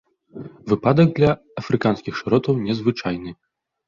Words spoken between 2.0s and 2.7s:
шыротаў